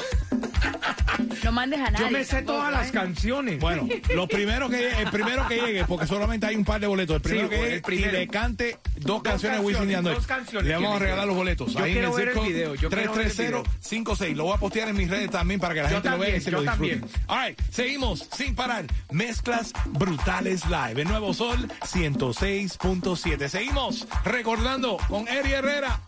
No 1.43 1.51
mandes 1.53 1.81
a 1.81 1.91
nadie. 1.91 2.05
Yo 2.07 2.11
me 2.13 2.25
sé 2.25 2.37
tampoco, 2.37 2.59
todas 2.59 2.73
las 2.73 2.89
¿eh? 2.89 2.93
canciones. 2.93 3.59
Bueno, 3.59 3.89
lo 4.15 4.29
primero 4.29 4.69
que 4.69 4.89
el 4.89 5.11
primero 5.11 5.49
que 5.49 5.57
llegue, 5.61 5.85
porque 5.85 6.07
solamente 6.07 6.47
hay 6.47 6.55
un 6.57 6.65
par 6.65 6.81
de 6.81 6.87
boletos, 6.87 7.17
el 7.17 7.23
primero 7.23 7.49
Sí, 7.49 7.55
que 7.55 7.61
llegue 7.61 7.75
el 7.77 7.83
primero. 7.83 8.09
y 8.11 8.13
le 8.13 8.29
cante 8.29 8.79
dos, 8.97 9.05
Dos 9.05 9.23
canciones 9.23 9.59
de 9.61 9.65
Wisin 9.67 9.83
y 9.91 9.95
canciones, 9.95 9.97
Yandel. 9.97 10.15
dos 10.15 10.27
canciones 10.27 10.69
Le 10.69 10.75
vamos 10.75 10.97
a 10.97 10.99
regalar 10.99 11.27
los 11.27 11.37
boletos. 11.37 11.73
Yo 11.73 11.79
Ahí 11.83 11.93
quiero 11.93 12.09
en 12.09 12.13
el 12.13 12.19
ver 12.19 12.29
el 12.29 12.35
code 12.35 12.49
video, 12.49 12.75
yo 12.75 12.89
quiero 12.91 13.13
ver 13.15 13.27
el 13.27 13.33
video. 13.33 13.63
33056. 13.63 14.37
Lo 14.37 14.45
voy 14.45 14.55
a 14.55 14.57
postear 14.59 14.89
en 14.91 14.97
mis 14.97 15.11
redes 15.11 15.31
también 15.31 15.59
para 15.59 15.75
que 15.75 15.83
la 15.83 15.89
Yo 15.89 15.95
gente 15.97 16.11
lo 16.11 16.19
vea 16.19 16.29
y 16.29 16.33
también, 16.33 16.45
se 16.45 16.51
yo 16.51 16.57
lo 16.59 16.63
disfrute. 16.63 16.97
también. 16.97 17.21
All 17.29 17.49
right, 17.49 17.61
seguimos 17.73 18.29
sin 18.37 18.55
parar. 18.55 18.85
Mezclas 19.11 19.73
brutales 19.87 20.65
live. 20.67 21.03
El 21.03 21.09
nuevo 21.09 21.33
Sol 21.35 21.69
106.7. 21.81 23.49
Seguimos 23.49 24.07
recordando 24.25 24.99
con 25.09 25.27
Eri 25.27 25.53
Herrera. 25.53 26.01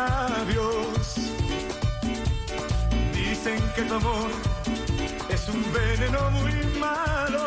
Labios. 0.00 1.14
Dicen 3.14 3.60
que 3.74 3.82
tu 3.82 3.94
amor 3.94 4.30
es 5.28 5.48
un 5.48 5.62
veneno 5.72 6.30
muy 6.30 6.54
malo. 6.78 7.46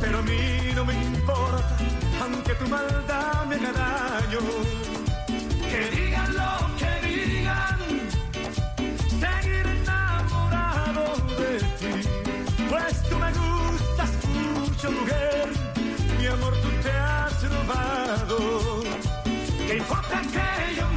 Pero 0.00 0.18
a 0.18 0.22
mí 0.22 0.42
no 0.74 0.84
me 0.84 0.94
importa, 0.94 1.76
aunque 2.22 2.54
tu 2.54 2.66
maldad 2.68 3.46
me 3.48 3.56
haga 3.56 3.72
daño. 3.72 4.40
Que 5.70 5.80
digan 5.96 6.30
lo 6.40 6.52
que 6.80 6.92
digan, 7.08 7.78
seguir 9.22 9.66
enamorado 9.78 11.04
de 11.40 11.52
ti. 11.78 11.94
Pues 12.70 12.94
tú 13.08 13.14
me 13.24 13.30
gustas 13.40 14.12
mucho, 14.36 14.86
mujer. 14.98 15.48
Mi 16.18 16.26
amor, 16.26 16.54
tú 16.62 16.68
te 16.82 16.90
has 16.90 17.36
robado. 17.54 18.83
¿Qué 19.66 19.76
importa 19.78 20.20
que 20.30 20.93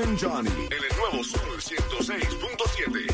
and 0.00 0.18
Johnny. 0.18 0.50
En 0.50 0.72
el 0.72 0.96
nuevo 0.96 1.24
Sol 1.24 1.58
106.7. 1.58 3.08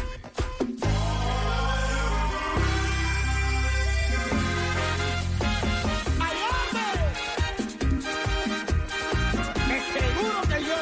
seguro 9.92 10.42
que 10.48 10.58
yo. 10.64 10.80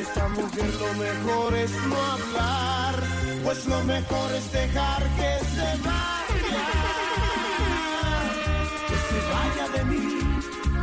Esta 0.00 0.28
mujer 0.28 0.74
lo 0.74 0.94
mejor 0.94 1.54
es 1.54 1.70
no 1.70 1.96
hablar, 1.96 2.94
pues 3.44 3.66
lo 3.66 3.84
mejor 3.84 4.32
es 4.34 4.52
dejar 4.52 5.02
que 5.16 5.44
se 5.54 5.82
vaya. 5.82 6.05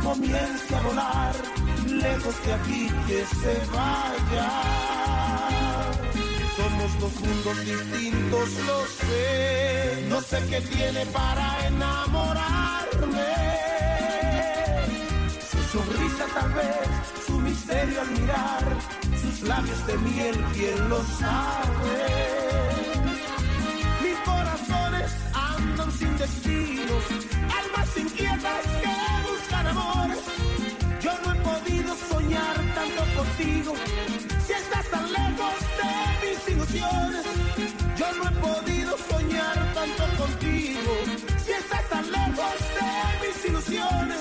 Comience 0.04 0.74
a 0.74 0.80
volar, 0.82 1.34
lejos 1.86 2.36
de 2.44 2.52
aquí 2.52 2.88
que 3.08 3.24
se 3.40 3.54
vaya. 3.72 4.50
Somos 6.56 6.90
dos 7.00 7.14
mundos 7.20 7.58
distintos, 7.64 8.48
lo 8.68 8.78
sé. 9.00 10.06
No 10.08 10.20
sé 10.20 10.38
qué 10.50 10.60
tiene 10.60 11.06
para 11.06 11.66
enamorarme. 11.66 13.32
Su 15.50 15.60
sonrisa 15.72 16.24
tal 16.34 16.50
vez, 16.52 16.88
su 17.26 17.38
misterio 17.38 18.00
al 18.02 18.10
mirar, 18.10 18.64
sus 19.22 19.48
labios 19.48 19.86
de 19.86 19.96
miel, 19.98 20.36
quién 20.52 20.88
lo 20.90 21.02
sabe. 21.20 21.96
Mis 24.02 24.18
corazones 24.18 25.10
andan 25.32 25.90
sin 25.92 26.16
destinos, 26.18 27.04
almas 27.58 27.96
inquietas 27.96 28.64
que 28.82 29.13
amores. 29.62 30.18
Yo 31.00 31.12
no 31.22 31.32
he 31.32 31.36
podido 31.36 31.94
soñar 32.10 32.56
tanto 32.74 33.02
contigo, 33.16 33.74
si 34.46 34.52
estás 34.52 34.86
tan 34.90 35.12
lejos 35.12 35.54
de 35.80 36.26
mis 36.26 36.48
ilusiones. 36.48 37.24
Yo 37.96 38.12
no 38.12 38.28
he 38.28 38.32
podido 38.46 38.96
soñar 39.10 39.74
tanto 39.74 40.04
contigo, 40.22 40.92
si 41.44 41.52
estás 41.52 41.88
tan 41.88 42.10
lejos 42.10 42.56
de 42.78 43.26
mis 43.26 43.44
ilusiones. 43.44 44.20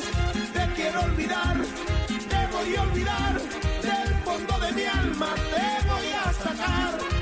Te 0.54 0.74
quiero 0.76 1.02
olvidar, 1.02 1.58
te 2.08 2.48
voy 2.54 2.76
a 2.76 2.82
olvidar, 2.82 3.34
del 3.82 4.14
fondo 4.26 4.60
de 4.66 4.72
mi 4.74 4.86
alma 4.86 5.34
te 5.36 5.88
voy 5.88 6.08
a 6.12 6.34
sacar. 6.34 7.13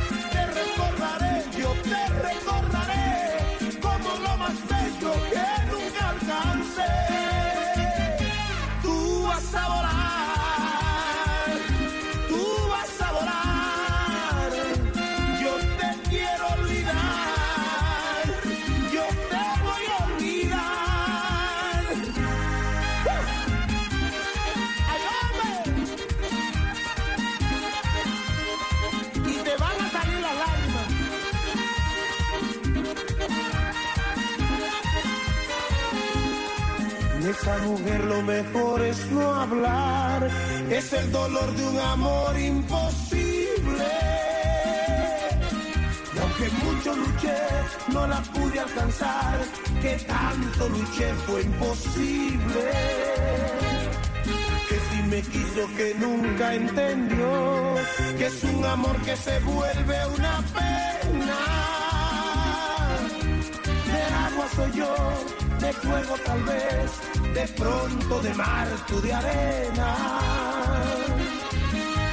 Mujer 37.62 38.04
lo 38.06 38.22
mejor 38.22 38.82
es 38.82 39.12
no 39.12 39.36
hablar, 39.36 40.30
es 40.70 40.94
el 40.94 41.12
dolor 41.12 41.56
de 41.56 41.64
un 41.68 41.80
amor 41.80 42.40
imposible. 42.40 43.88
Y 46.14 46.20
aunque 46.20 46.50
mucho 46.66 46.96
luché, 46.96 47.38
no 47.94 48.08
la 48.08 48.22
pude 48.22 48.60
alcanzar, 48.60 49.40
que 49.82 49.96
tanto 50.08 50.70
luché 50.70 51.14
fue 51.26 51.42
imposible. 51.44 52.72
Que 54.70 54.80
si 54.90 55.04
me 55.04 55.22
quiso 55.22 55.68
que 55.78 55.96
nunca 56.00 56.54
entendió, 56.54 57.76
que 58.18 58.26
es 58.26 58.44
un 58.44 58.66
amor 58.66 58.98
que 59.02 59.16
se 59.16 59.40
vuelve 59.40 60.08
una 60.18 60.42
fuego 65.92 66.16
tal 66.26 66.44
vez, 66.44 66.92
de 67.34 67.48
pronto 67.60 68.22
de 68.22 68.34
mar, 68.34 68.68
tú 68.88 69.02
de 69.02 69.14
arena. 69.14 69.90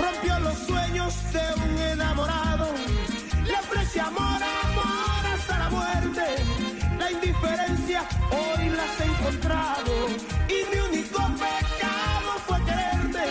Rompió 0.04 0.38
los 0.40 0.58
sueños 0.58 1.12
de 1.32 1.44
un 1.64 1.78
enamorado, 1.94 2.66
le 3.46 3.54
ofrece 3.54 4.00
amor, 4.00 4.40
amor 4.64 5.22
hasta 5.34 5.58
la 5.58 5.70
muerte. 5.70 6.24
La 6.98 7.10
indiferencia 7.12 8.00
hoy 8.30 8.68
la 8.76 8.84
has 8.88 9.00
encontrado 9.10 9.92
y 10.56 10.58
mi 10.70 10.78
único 10.90 11.20
pecado 11.44 12.30
fue 12.46 12.58
quererte. 12.68 13.24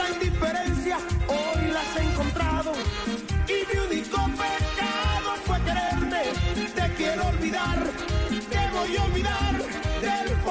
La 0.00 0.06
indiferencia 0.14 0.96
hoy 1.28 1.62
la 1.74 1.80
has 1.80 1.96
encontrado 2.06 2.72
y 3.54 3.56
mi 3.68 3.76
único 3.86 4.18
pecado 4.42 5.28
fue 5.46 5.58
quererte. 5.68 6.22
Te 6.76 6.94
quiero 6.96 7.26
olvidar, 7.28 7.78
te 8.50 8.62
voy 8.76 8.96
a 8.96 9.04
olvidar 9.04 9.57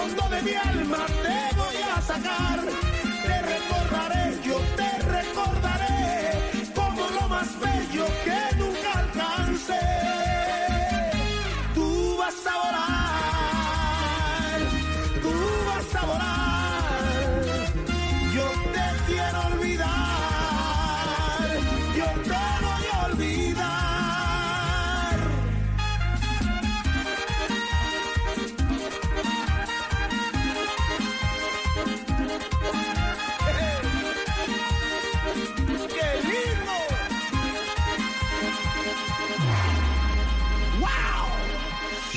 fondo 0.08 0.36
de 0.36 0.42
mi 0.42 0.54
alma, 0.54 1.06
te 1.06 1.56
voy 1.56 1.76
a 1.96 2.02
sacar. 2.02 2.87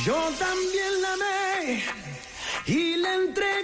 Yo 0.04 0.14
también 0.38 1.02
la 1.02 1.12
amé 1.12 1.84
y 2.64 2.96
le 2.96 3.14
entregué 3.14 3.59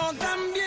Yo 0.00 0.14
también 0.14 0.59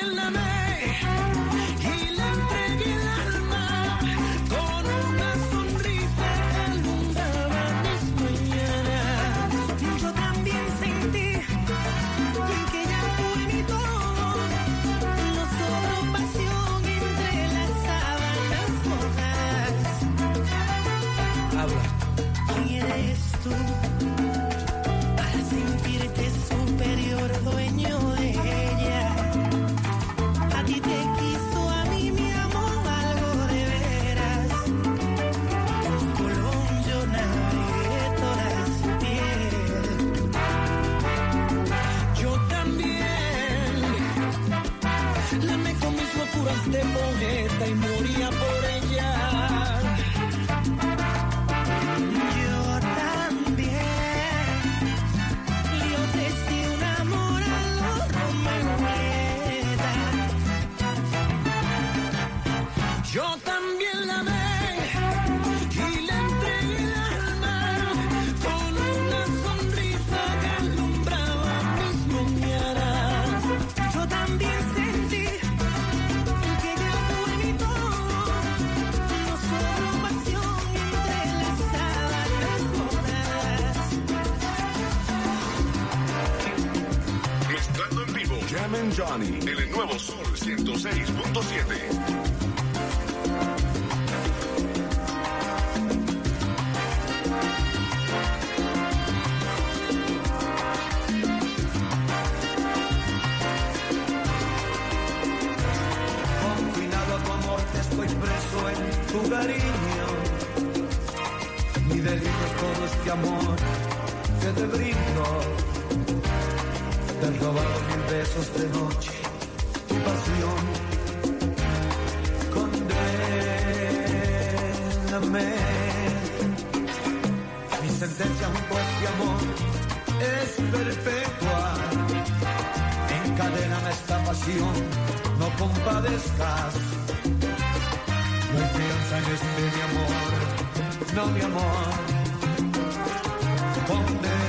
One 143.90 144.43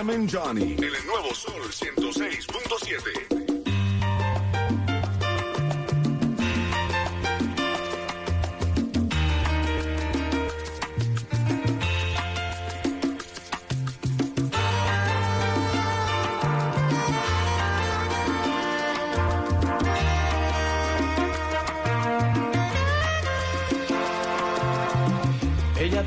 Carmen 0.00 0.26
Johnny. 0.26 0.76
En 0.78 0.84
el 0.84 1.06
nuevo 1.06 1.34
Sol 1.34 1.60
106.7. 1.60 3.50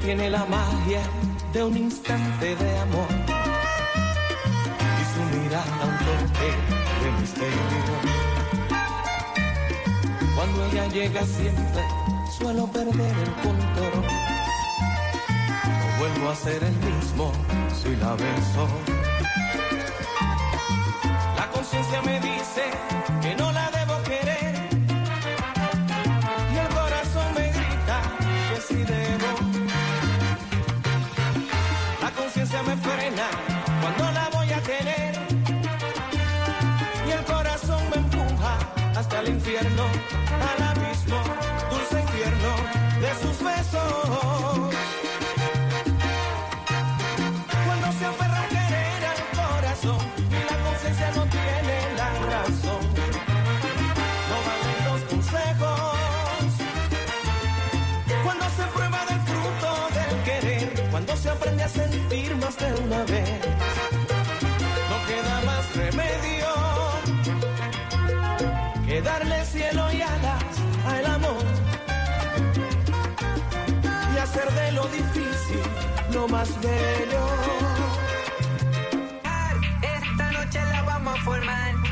tiene 0.01 0.29
la 0.31 0.43
magia 0.45 1.01
de 1.53 1.63
un 1.63 1.77
instante 1.77 2.55
de 2.55 2.79
amor 2.79 3.32
de 6.45 7.11
misterio. 7.19 7.59
Cuando 10.35 10.65
ella 10.65 10.87
llega 10.87 11.25
siempre 11.25 11.83
suelo 12.37 12.67
perder 12.67 13.15
el 13.17 13.31
control. 13.35 14.05
No 15.79 15.99
vuelvo 15.99 16.29
a 16.29 16.35
ser 16.35 16.63
el 16.63 16.75
mismo 16.75 17.31
si 17.73 17.95
la 17.95 18.13
beso. 18.15 18.67
La 21.37 21.49
conciencia 21.51 22.01
me 22.01 22.19
besos. 43.43 44.75
Cuando 47.65 47.91
se 47.99 48.05
aferra 48.05 48.41
a 48.43 48.47
querer 48.47 49.05
al 49.13 49.21
corazón 49.39 50.01
y 50.29 50.51
la 50.51 50.57
conciencia 50.65 51.11
no 51.15 51.23
tiene 51.37 51.75
la 51.97 52.09
razón. 52.33 52.81
No 54.29 54.37
valen 54.47 54.79
los 54.89 55.01
consejos. 55.11 56.47
Cuando 58.23 58.45
se 58.57 58.63
prueba 58.75 59.05
del 59.09 59.21
fruto 59.29 59.69
del 59.97 60.13
querer, 60.23 60.87
cuando 60.91 61.15
se 61.17 61.29
aprende 61.29 61.63
a 61.63 61.69
sentir 61.69 62.35
más 62.37 62.57
de 62.57 62.73
una 62.85 63.03
vez, 63.03 63.29
no 64.89 64.97
queda 65.07 65.41
más 65.45 65.75
remedio 65.75 66.47
que 68.87 69.01
darle 69.01 69.45
cielo 69.45 69.91
y 69.91 69.92
más 76.27 76.49
bello. 76.61 77.25
Esta 79.81 80.31
noche 80.31 80.59
la 80.71 80.83
vamos 80.83 81.19
a 81.19 81.23
formar. 81.23 81.82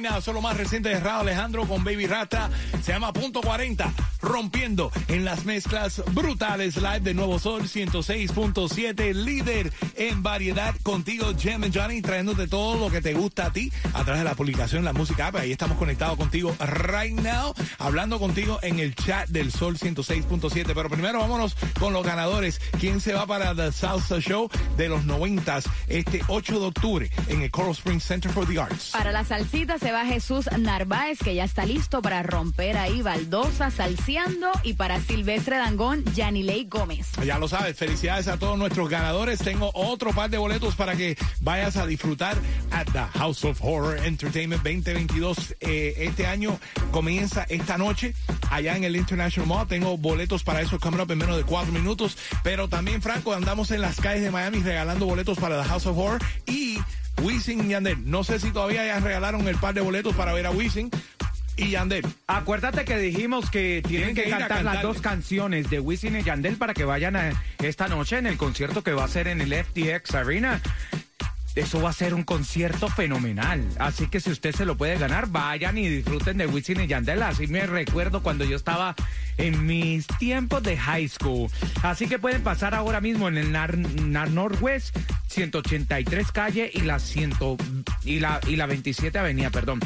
Right 0.00 0.40
más 0.40 0.56
reciente 0.56 0.90
de 0.90 1.00
Raúl 1.00 1.22
Alejandro 1.22 1.66
con 1.66 1.82
Baby 1.82 2.06
Rasta. 2.06 2.50
Se 2.88 2.94
llama 2.94 3.12
Punto 3.12 3.42
40. 3.42 3.92
Rompiendo 4.22 4.90
en 5.08 5.26
las 5.26 5.44
mezclas 5.44 6.02
brutales 6.14 6.76
live 6.76 7.00
de 7.00 7.12
Nuevo 7.12 7.38
Sol 7.38 7.64
106.7. 7.64 9.12
Líder 9.12 9.70
en 9.94 10.22
variedad 10.22 10.74
contigo, 10.82 11.34
Jem 11.38 11.64
and 11.64 11.76
Johnny, 11.76 12.00
trayéndote 12.00 12.48
todo 12.48 12.78
lo 12.78 12.90
que 12.90 13.02
te 13.02 13.12
gusta 13.12 13.46
a 13.46 13.52
ti 13.52 13.70
a 13.92 14.04
través 14.04 14.20
de 14.20 14.24
la 14.24 14.34
publicación 14.34 14.86
La 14.86 14.94
Música 14.94 15.26
App. 15.26 15.36
Ahí 15.36 15.52
estamos 15.52 15.76
conectados 15.76 16.16
contigo 16.16 16.56
right 16.60 17.12
now. 17.20 17.52
Hablando 17.78 18.18
contigo 18.18 18.58
en 18.62 18.78
el 18.78 18.94
chat 18.94 19.28
del 19.28 19.52
Sol 19.52 19.76
106.7. 19.76 20.72
Pero 20.74 20.88
primero 20.88 21.20
vámonos 21.20 21.56
con 21.78 21.92
los 21.92 22.06
ganadores. 22.06 22.58
¿Quién 22.80 23.02
se 23.02 23.12
va 23.12 23.26
para 23.26 23.54
The 23.54 23.70
Salsa 23.70 24.18
Show 24.18 24.48
de 24.78 24.88
los 24.88 25.04
90 25.04 25.60
este 25.88 26.22
8 26.26 26.58
de 26.58 26.66
octubre 26.66 27.10
en 27.28 27.42
el 27.42 27.50
Coral 27.50 27.72
Springs 27.72 28.04
Center 28.04 28.32
for 28.32 28.46
the 28.46 28.58
Arts? 28.58 28.92
Para 28.92 29.12
la 29.12 29.24
salsita 29.24 29.78
se 29.78 29.92
va 29.92 30.06
Jesús 30.06 30.48
Narváez, 30.58 31.18
que 31.18 31.34
ya 31.34 31.44
está 31.44 31.66
listo 31.66 32.00
para 32.00 32.22
romper 32.22 32.77
ahí 32.78 33.02
baldosa, 33.02 33.70
salseando. 33.70 34.50
Y 34.62 34.74
para 34.74 35.00
Silvestre 35.00 35.56
Dangón, 35.56 36.04
Yanilei 36.14 36.64
Gómez. 36.64 37.08
Ya 37.24 37.38
lo 37.38 37.48
sabes, 37.48 37.76
felicidades 37.76 38.28
a 38.28 38.38
todos 38.38 38.58
nuestros 38.58 38.88
ganadores. 38.88 39.40
Tengo 39.40 39.70
otro 39.74 40.12
par 40.12 40.30
de 40.30 40.38
boletos 40.38 40.74
para 40.76 40.96
que 40.96 41.16
vayas 41.40 41.76
a 41.76 41.86
disfrutar 41.86 42.36
at 42.70 42.86
the 42.92 43.18
House 43.18 43.44
of 43.44 43.60
Horror 43.62 43.98
Entertainment 44.04 44.62
2022. 44.62 45.56
Eh, 45.60 45.94
este 45.98 46.26
año 46.26 46.58
comienza 46.90 47.44
esta 47.48 47.78
noche 47.78 48.14
allá 48.50 48.76
en 48.76 48.84
el 48.84 48.96
International 48.96 49.48
Mall. 49.48 49.68
Tengo 49.68 49.96
boletos 49.98 50.44
para 50.44 50.60
eso 50.60 50.78
coming 50.78 51.00
up 51.00 51.10
en 51.10 51.18
menos 51.18 51.36
de 51.36 51.44
cuatro 51.44 51.72
minutos. 51.72 52.16
Pero 52.42 52.68
también, 52.68 53.02
Franco, 53.02 53.32
andamos 53.32 53.70
en 53.70 53.80
las 53.80 54.00
calles 54.00 54.22
de 54.22 54.30
Miami 54.30 54.60
regalando 54.60 55.06
boletos 55.06 55.38
para 55.38 55.62
the 55.62 55.68
House 55.68 55.86
of 55.86 55.98
Horror 55.98 56.22
y 56.46 56.78
Wisin 57.22 57.68
Yandel. 57.68 58.08
No 58.08 58.24
sé 58.24 58.38
si 58.38 58.50
todavía 58.50 58.84
ya 58.86 59.00
regalaron 59.00 59.46
el 59.48 59.56
par 59.56 59.74
de 59.74 59.80
boletos 59.80 60.14
para 60.14 60.32
ver 60.32 60.46
a 60.46 60.50
Wisin 60.50 60.90
y 61.58 61.70
Yandel. 61.70 62.06
Acuérdate 62.26 62.84
que 62.84 62.98
dijimos 62.98 63.50
que 63.50 63.82
tienen, 63.86 64.14
Tienen 64.14 64.30
que 64.32 64.38
cantar 64.38 64.64
las 64.64 64.82
dos 64.82 65.00
canciones 65.00 65.68
de 65.68 65.80
Wisin 65.80 66.16
y 66.16 66.22
Yandel 66.22 66.56
para 66.56 66.72
que 66.72 66.84
vayan 66.84 67.16
a 67.16 67.32
esta 67.62 67.88
noche 67.88 68.18
en 68.18 68.26
el 68.26 68.36
concierto 68.36 68.82
que 68.82 68.92
va 68.92 69.04
a 69.04 69.08
ser 69.08 69.28
en 69.28 69.40
el 69.40 69.52
FTX 69.52 70.14
Arena. 70.14 70.60
Eso 71.54 71.82
va 71.82 71.90
a 71.90 71.92
ser 71.92 72.14
un 72.14 72.22
concierto 72.22 72.88
fenomenal. 72.88 73.66
Así 73.80 74.06
que 74.06 74.20
si 74.20 74.30
usted 74.30 74.54
se 74.54 74.64
lo 74.64 74.76
puede 74.76 74.96
ganar, 74.96 75.28
vayan 75.28 75.76
y 75.76 75.88
disfruten 75.88 76.38
de 76.38 76.46
Wisin 76.46 76.80
y 76.80 76.86
Yandel. 76.86 77.20
Así 77.22 77.48
me 77.48 77.66
recuerdo 77.66 78.22
cuando 78.22 78.44
yo 78.44 78.54
estaba 78.54 78.94
en 79.38 79.66
mis 79.66 80.06
tiempos 80.06 80.62
de 80.62 80.76
high 80.76 81.08
school. 81.08 81.50
Así 81.82 82.06
que 82.06 82.20
pueden 82.20 82.44
pasar 82.44 82.76
ahora 82.76 83.00
mismo 83.00 83.26
en 83.26 83.38
el 83.38 83.50
Nar, 83.50 83.76
Nar 83.76 84.30
Northwest 84.30 84.96
183 85.26 86.30
calle 86.30 86.70
y 86.72 86.82
la 86.82 87.00
100 87.00 87.32
y 88.04 88.20
la 88.20 88.40
y 88.46 88.54
la 88.54 88.66
27 88.66 89.18
avenida, 89.18 89.50
perdón. 89.50 89.80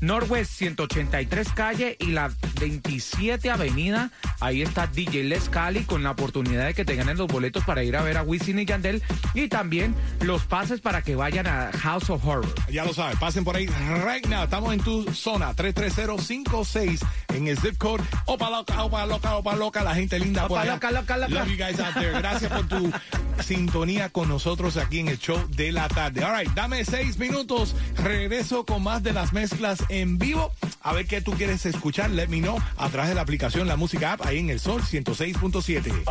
Northwest 0.00 0.52
183 0.52 1.48
calle 1.52 1.96
y 1.98 2.06
la 2.12 2.30
27 2.60 3.50
avenida. 3.50 4.10
Ahí 4.40 4.62
está 4.62 4.86
DJ 4.86 5.24
Les 5.24 5.48
Cali 5.48 5.84
con 5.84 6.02
la 6.02 6.12
oportunidad 6.12 6.66
de 6.66 6.74
que 6.74 6.84
te 6.84 6.94
ganen 6.94 7.16
los 7.16 7.26
boletos 7.26 7.64
para 7.64 7.82
ir 7.82 7.96
a 7.96 8.02
ver 8.02 8.16
a 8.16 8.22
Wisin 8.22 8.58
y 8.60 8.64
Yandel 8.64 9.02
y 9.34 9.48
también 9.48 9.94
los 10.20 10.44
pases 10.44 10.80
para 10.80 11.02
que 11.02 11.16
vayan 11.16 11.46
a 11.46 11.70
House 11.72 12.10
of 12.10 12.24
Horror. 12.24 12.46
Ya 12.70 12.84
lo 12.84 12.94
sabes, 12.94 13.18
pasen 13.18 13.44
por 13.44 13.56
ahí 13.56 13.66
right 13.66 14.26
now. 14.26 14.44
Estamos 14.44 14.72
en 14.72 14.80
tu 14.80 15.04
zona 15.12 15.52
33056 15.54 17.00
en 17.34 17.48
el 17.48 17.58
zip 17.58 17.76
code. 17.78 18.04
Opa 18.26 18.50
loca, 18.50 18.82
opa 18.84 19.06
loca, 19.06 19.36
opa 19.36 19.56
loca, 19.56 19.82
la 19.82 19.94
gente 19.94 20.18
linda 20.18 20.42
por 20.42 20.52
Opa 20.52 20.62
allá. 20.62 20.74
loca, 20.74 20.90
loca, 20.92 21.16
loca. 21.16 21.34
Love 21.34 21.48
you 21.48 21.56
guys 21.56 21.80
out 21.80 21.94
there. 21.94 22.12
Gracias 22.12 22.50
por 22.52 22.66
tu 22.68 22.92
sintonía 23.42 24.10
con 24.10 24.28
nosotros 24.28 24.76
aquí 24.76 25.00
en 25.00 25.08
el 25.08 25.18
show 25.18 25.38
de 25.50 25.72
la 25.72 25.88
tarde. 25.88 26.24
All 26.24 26.36
right, 26.38 26.52
dame 26.54 26.84
seis 26.84 27.18
minutos. 27.18 27.74
Regreso 27.96 28.64
con 28.64 28.82
más 28.82 29.02
de 29.02 29.12
las 29.12 29.32
mezclas 29.32 29.78
en 29.88 30.18
vivo. 30.18 30.52
A 30.82 30.92
ver 30.92 31.06
qué 31.06 31.20
tú 31.20 31.32
quieres 31.32 31.66
escuchar. 31.66 32.10
Let 32.10 32.28
me 32.28 32.40
know 32.40 32.58
a 32.76 32.88
través 32.88 33.08
de 33.10 33.14
la 33.14 33.22
aplicación 33.22 33.68
La 33.68 33.76
Música 33.76 34.12
App 34.12 34.26
ahí 34.26 34.38
en 34.38 34.50
el 34.50 34.60
Sol 34.60 34.82
106.7. 34.82 36.04